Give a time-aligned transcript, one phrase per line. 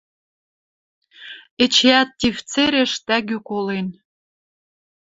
[1.63, 3.87] Эчеӓт тиф цереш тӓгӱ колен...